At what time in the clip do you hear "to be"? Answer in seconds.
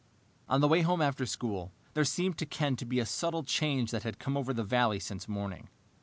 2.77-2.97